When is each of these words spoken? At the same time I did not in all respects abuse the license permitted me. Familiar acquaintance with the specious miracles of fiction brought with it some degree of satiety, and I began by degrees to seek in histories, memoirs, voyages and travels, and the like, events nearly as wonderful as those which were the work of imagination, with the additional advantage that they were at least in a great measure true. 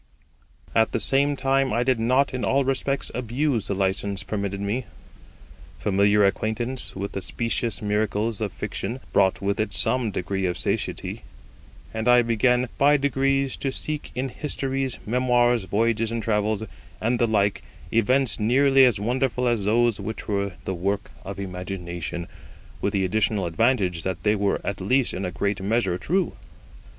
At 0.73 0.93
the 0.93 0.99
same 0.99 1.35
time 1.35 1.71
I 1.71 1.83
did 1.83 1.99
not 1.99 2.33
in 2.33 2.43
all 2.43 2.65
respects 2.65 3.11
abuse 3.13 3.67
the 3.67 3.75
license 3.75 4.23
permitted 4.23 4.59
me. 4.59 4.85
Familiar 5.77 6.25
acquaintance 6.25 6.95
with 6.95 7.11
the 7.11 7.21
specious 7.21 7.83
miracles 7.83 8.41
of 8.41 8.51
fiction 8.51 8.99
brought 9.13 9.43
with 9.43 9.59
it 9.59 9.75
some 9.75 10.09
degree 10.09 10.47
of 10.47 10.57
satiety, 10.57 11.21
and 11.93 12.07
I 12.07 12.23
began 12.23 12.67
by 12.79 12.97
degrees 12.97 13.55
to 13.57 13.71
seek 13.71 14.09
in 14.15 14.29
histories, 14.29 14.97
memoirs, 15.05 15.65
voyages 15.65 16.11
and 16.11 16.23
travels, 16.23 16.63
and 16.99 17.19
the 17.19 17.27
like, 17.27 17.61
events 17.93 18.39
nearly 18.39 18.85
as 18.85 18.99
wonderful 18.99 19.47
as 19.47 19.65
those 19.65 19.99
which 19.99 20.27
were 20.27 20.53
the 20.65 20.73
work 20.73 21.11
of 21.23 21.39
imagination, 21.39 22.27
with 22.81 22.93
the 22.93 23.05
additional 23.05 23.45
advantage 23.45 24.01
that 24.01 24.23
they 24.23 24.33
were 24.33 24.59
at 24.63 24.81
least 24.81 25.13
in 25.13 25.25
a 25.25 25.31
great 25.31 25.61
measure 25.61 25.99
true. 25.99 26.33